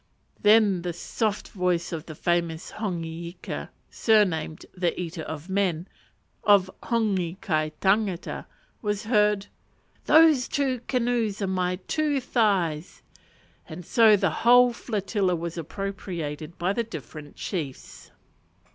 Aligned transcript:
Then 0.41 0.81
the 0.81 0.93
soft 0.93 1.49
voice 1.49 1.91
of 1.91 2.07
the 2.07 2.15
famous 2.15 2.71
Hongi 2.71 3.27
Ika, 3.35 3.69
surnamed 3.91 4.65
"The 4.75 4.99
eater 4.99 5.21
of 5.21 5.47
men," 5.47 5.87
of 6.43 6.71
Hongi 6.81 7.37
kai 7.39 7.71
tangata, 7.81 8.47
was 8.81 9.03
heard, 9.03 9.45
"Those 10.07 10.47
two 10.47 10.81
canoes 10.87 11.39
are 11.43 11.45
my 11.45 11.75
two 11.87 12.19
thighs." 12.19 13.03
And 13.69 13.85
so 13.85 14.15
the 14.15 14.31
whole 14.41 14.73
flotilla 14.73 15.35
was 15.35 15.55
appropriated 15.55 16.57
by 16.57 16.73
the 16.73 16.83
different 16.83 17.35
chiefs. 17.35 18.09